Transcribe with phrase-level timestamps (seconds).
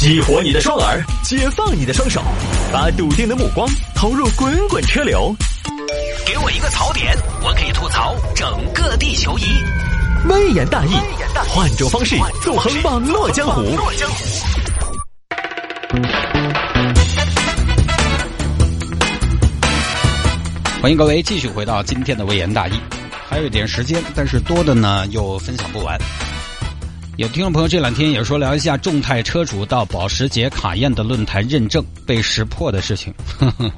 [0.00, 2.22] 激活你的双耳，解放你的双手，
[2.72, 5.36] 把笃定的目光投入滚滚车流。
[6.24, 9.42] 给我一个槽点，我可以吐槽整个地球仪。
[10.26, 10.94] 微言大义，
[11.50, 13.76] 换种方式纵横网络江湖。
[20.80, 22.80] 欢迎各位继续回到今天的微言大义，
[23.28, 25.98] 还有一点时间，但是多的呢又分享不完。
[27.20, 33.12] 有听众朋友这两天也说聊一下众泰车主到保时捷卡宴的论坛认证被识破的事情。
[33.38, 33.70] 呵 呵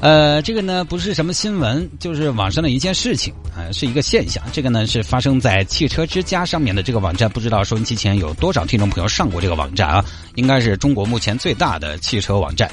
[0.00, 4.42] 呃，这个呢不是什么新闻，就是网上的一件事情啊、是一个现象。
[4.50, 10.02] 这个呢是发生在汽车之家上面的这个网站，不知道收音机前有多少听众朋友上过这个网站啊？
[10.36, 12.66] 应该是中国目前最大的汽车网站。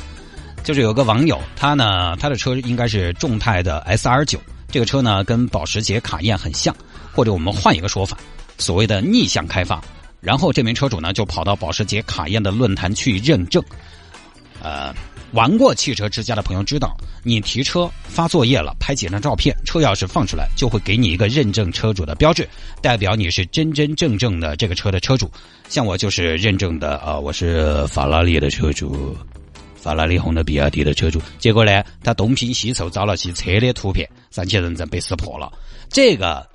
[0.63, 4.39] 就是有个网友，他呢他的车应该是众泰的 S R 九，
[4.71, 6.73] 这个车呢跟保时捷卡宴很像，
[7.13, 8.17] 或者我们换一个说法，
[8.59, 9.81] 所谓的逆向开发。
[10.21, 13.63] 然后这名车主呢就跑到保时捷卡宴的论坛去认证。
[14.61, 14.93] 呃，
[15.31, 16.93] 玩过汽车之家的朋友知道，
[17.23, 22.47] 你提车发作业了，拍几张照片，车钥匙放出来，就会给你一个认证车主的标志，
[22.81, 25.31] 代表你是真真正正的这个车的车主。
[25.69, 29.17] 像我就是认证的啊、我是法拉利的车主。
[29.77, 35.49] 法拉利、红的、比亚迪的车主，结果呢，他东拼西凑找了些车的图片，上去认证被识破了。
[35.89, 36.45] 这个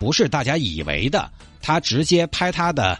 [0.00, 2.98] 不是大家以为的，他直接拍他的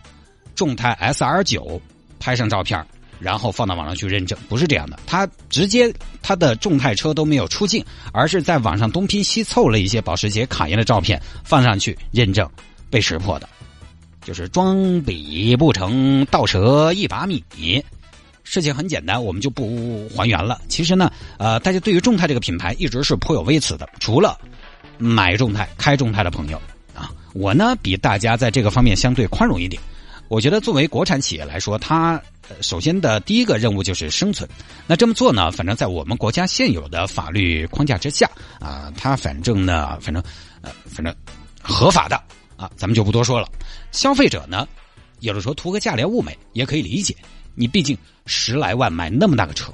[0.54, 1.80] 众泰 S R 九
[2.20, 2.86] 拍上照片，
[3.18, 4.98] 然后放到网上去认证，不是这样的。
[5.06, 5.92] 他直接
[6.22, 12.48] 他的众泰车都没有出镜，而是在网上东拼西凑了一些保时捷卡宴的照片放上去认证，
[12.90, 13.48] 被识破的。
[14.22, 17.42] 就是装逼不成，倒折一把米。
[18.44, 20.60] 事情很简单，我们就不还原了。
[20.68, 23.88] 其实呢，呃，大家对于众泰这个品牌一直是颇有微词的。
[23.98, 24.38] 除了
[24.98, 26.60] 买众泰、开众泰的朋友，
[27.32, 29.80] 我呢比大家在这个方面相对宽容一点。
[30.28, 32.20] 我觉得作为国产企业来说，它、
[32.60, 34.48] 首先的第一个任务就是生存。
[34.86, 40.22] 那这么做呢，反正在我们国家现有的法律框架之下啊，它反正呢，反正
[40.60, 41.12] 呃，反正
[41.60, 42.14] 合法的
[42.56, 43.48] 啊，咱们就不多说了。
[43.90, 44.68] 消费者呢，
[45.18, 47.16] 有的时候图个价廉物美也可以理解。
[47.56, 49.72] 你毕竟十来万买那么大个车，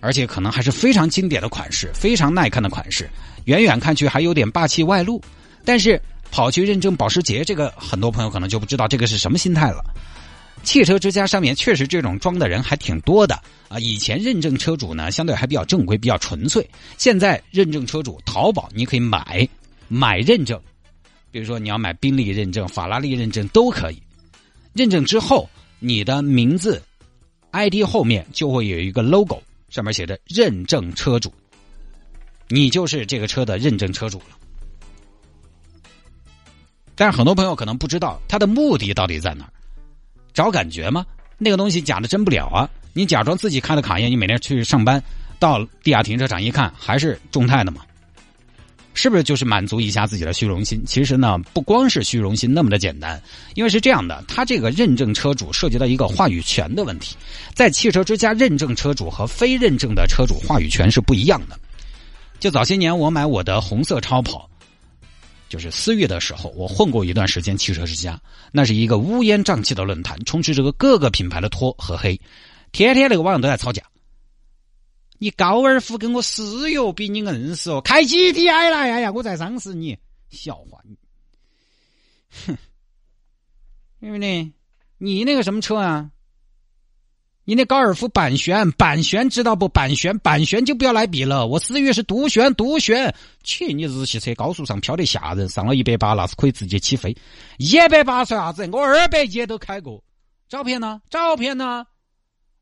[0.00, 3.08] 而且可能还是非常经典的款式，非常耐看的款式，
[3.44, 5.22] 远远看去还有点霸气外露。
[5.64, 6.00] 但是
[6.30, 9.84] 跑去认证保时捷，这个很多朋友可能就不知道这个是什么心态了。
[10.62, 13.34] 汽车之家上面确实这种装的人还挺多的
[13.68, 13.78] 啊。
[13.78, 16.68] 以前认证车主呢，相对还比较正规，比较纯粹。
[16.98, 19.48] 现在认证车主，淘宝你可以买
[19.88, 20.60] 买认证，
[21.30, 24.02] 比如说你要买宾利认证、法拉利认证都可以。
[24.72, 25.48] 认证之后。
[25.78, 26.82] 你的名字
[27.50, 31.30] ID 后面就会有一个 logo，上面写着“认证车主”，
[32.48, 34.38] 你就是这个车的认证车主了。
[36.96, 39.50] 但是很多朋友可能不知道它的目的到底在哪儿，
[40.34, 41.04] 找感觉吗？
[41.38, 42.68] 那个东西假的真不了啊！
[42.94, 45.02] 你假装自己开的卡宴，你每天去上班，
[45.38, 47.82] 到地下停车场一看，还是众泰的嘛？
[48.94, 50.82] 是不是就是满足一下自己的虚荣心？
[50.86, 53.22] 其实呢，不光是虚荣心那么的简单，
[53.54, 57.14] 因为是这样的，它这个认证车主涉及到一个话语权的问题，
[57.52, 61.58] 在汽车之家认证车主和非认证的车主话语权是不一样的。
[62.40, 64.48] 就早些年我买我的红色超跑，
[65.48, 68.20] 就是思域的时候，我混过一段时间汽车之家，
[68.52, 72.20] 那是一个乌烟瘴气的论坛，充斥着各个品牌的托和黑，
[72.72, 73.82] 天天那个网上都在吵架。
[75.18, 79.96] 你高尔夫跟我思域比你硬是哦，开 GTI 了，哎呀，我在伤死你，
[80.28, 80.98] 笑话你，
[82.46, 82.58] 哼，
[84.00, 84.52] 对不对？
[84.98, 86.10] 你那个什么车啊？
[87.48, 89.68] 你那高尔夫板旋，板旋知道不？
[89.68, 91.46] 板旋，板旋就不要来比了。
[91.46, 93.14] 我思域是独旋，独旋。
[93.44, 97.16] 去你日系车高速上飘得吓人，上了一百八那是可以直接起飞。
[97.58, 98.68] 一百八算啥子？
[98.72, 100.02] 我二百也都开过。
[100.48, 101.00] 照片呢？
[101.08, 101.86] 照片呢？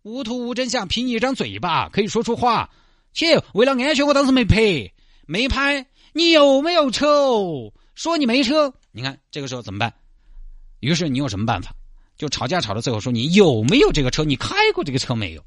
[0.02, 2.68] 无图无真相，凭一张嘴巴可以说出话。
[3.14, 4.92] 切，为了安全，我当时没拍，
[5.26, 5.86] 没拍。
[6.12, 7.72] 你有没有车哦？
[7.94, 9.90] 说你没车，你看这个时候怎么办？
[10.80, 11.74] 于是你有什么办法？
[12.16, 14.24] 就吵架吵到最后，说你有没有这个车？
[14.24, 15.42] 你开过这个车没有？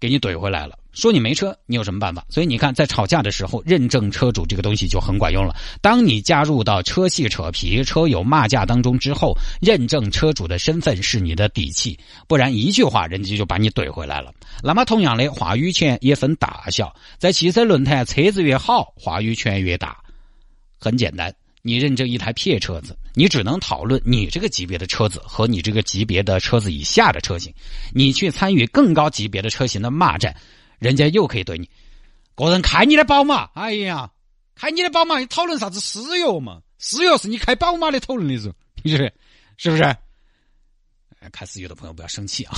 [0.00, 2.22] 给你怼回来了，说你没车，你有什么办法？
[2.28, 5.56] 所以你看，在吵架的时候，认证车主这个东西就很管用了。
[5.80, 11.98] 当你加入到车系扯皮、车友骂架当中之后，认证车主的身份是你的底气，
[12.28, 14.30] 不然一句话人家就把你怼回来了。
[14.62, 19.96] 那么同样的话语权也分大小，在汽车论坛，车子越好，话语权越大。
[20.78, 21.34] 很简单。
[21.66, 27.50] 你认证一台撇车子，你只能讨论你这个级别的车子和你这个级别的车子以下的车型。
[27.94, 30.36] 你去参与更高级别的车型的骂战，
[30.78, 31.66] 人家又可以怼你
[32.34, 33.44] 个人开你的宝马。
[33.54, 34.10] 哎呀，
[34.54, 36.60] 开你的宝马，你讨论啥子思域嘛？
[36.78, 39.10] 思域是你开宝马的讨论的时候，你说
[39.56, 39.96] 是不是？
[41.32, 42.54] 开思域的朋友不要生气啊！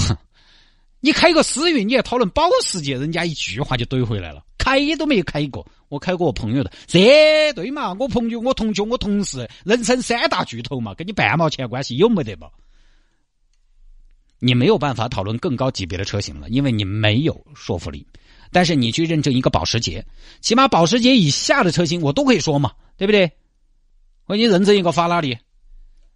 [0.99, 4.43] 你开个思域，你也讨论保时捷，人家一句话就怼回来了。
[4.67, 7.95] 开都没有开过，我开过我朋友的，这对嘛？
[8.01, 12.49] 我朋友、我同学、我同事，人生三大巨头嘛，跟你半毛钱关系有没得嘛？
[14.41, 18.05] 你没有办法讨论更高级别的车型了，因为你没有说服力。
[18.51, 20.05] 但是你去认证一个保时捷，
[20.41, 23.31] 起码保时捷以下的车型我都可以说嘛，对不对？
[24.27, 25.39] 我给你认证一个法拉利，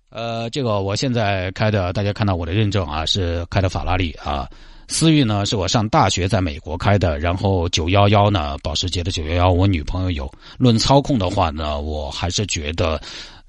[0.08, 4.50] 呃，这个我现在开的，大家看到我的认证啊，是开的法拉利啊。
[4.90, 10.30] 思域呢是我上大学在美国开的，然后九幺幺呢，保时捷的九幺幺，我女朋友有。
[10.58, 13.00] 论操控的话呢，我还是觉得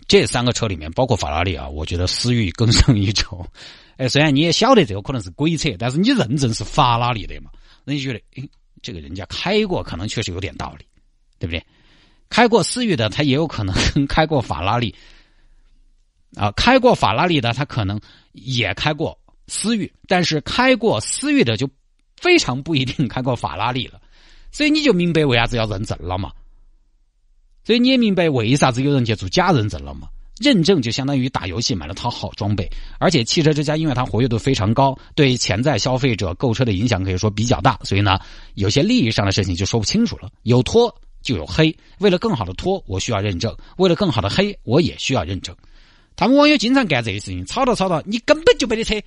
[0.07, 3.43] 这三个车里面，包括法拉利啊，我觉得思域更胜一筹。
[3.97, 7.49] 哎，虽然你也晓得这个可能是鬼扯，但是你认证是法拉利的嘛，
[7.85, 8.47] 人家觉得，哎，
[8.83, 10.85] 这个人家开过，可能确实有点道理，
[11.39, 11.65] 对不对？
[12.29, 13.75] 开过思域的，他也有可能
[14.07, 14.95] 开过法拉利
[16.35, 17.99] 啊，开过法拉利的，他可能
[18.33, 19.17] 也开过。
[19.47, 21.69] 思域，但是开过思域的就
[22.17, 23.99] 非常不一定开过法拉利了，
[24.51, 26.31] 所以你就明白为啥子要认证了嘛？
[27.63, 30.07] 所以你也明白为啥子有人去做假认证了嘛？
[30.39, 32.67] 认证就相当于打游戏买了套好装备，
[32.97, 38.17] 而且汽车之家因为它活跃度非常高，对潜在消费者购车的影响可以说比较大，所以呢，
[38.55, 40.31] 有些利益上的事情就说不清楚了。
[40.41, 40.91] 有托
[41.21, 45.55] 就有黑，为了更好的托，我需要认证；为了更好的黑，我也需要认证。
[46.15, 48.99] 他们网友经常干这些事情，吵到吵到，你根本就没得车。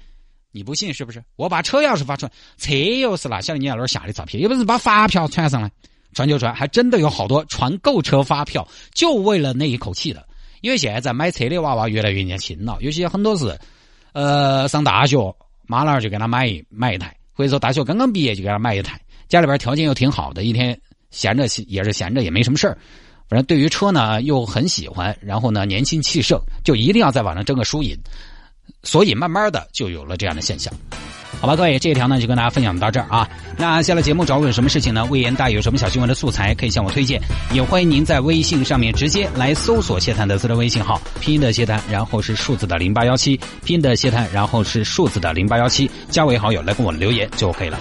[0.55, 1.21] 你不信是不是？
[1.35, 5.69] 我把车钥匙发出来，车钥匙拿下来，你在那儿下的照片，有本事把发票传上来，
[6.13, 8.65] 传就传，还真的有好多传购车发票，
[8.95, 10.25] 就为了那一口气的。
[10.61, 13.59] 因为现在买车的娃娃越来越年轻了，有些很多是，
[14.13, 15.19] 呃，上大学，
[15.67, 20.81] 妈老汉就给他买买一台，或者说大学刚刚毕业就给他买一台，家里边条件又挺好的，一天
[21.11, 22.79] 闲着也是闲着，也没什么事儿，
[23.29, 27.99] 反正对于车呢又很喜欢，然后呢年轻气盛，就一定要在网上争个输赢。
[28.83, 30.73] 所以慢慢的就有了这样的现象，
[31.41, 33.29] 好吧，各位，这一条呢就跟大家分享到这儿啊。
[33.57, 35.05] 那下了节目找我有什么事情呢？
[35.07, 37.21] 魏延大有什么小新闻的素材可以向我推荐，
[37.53, 47.79] 也欢迎您在微信上面直接来搜索谢探的私人微信号，拼音的谢探，然后是数字的零八幺七，拼音的谢探，然后是数字的零八幺七，加为好友来跟我留言就可以了。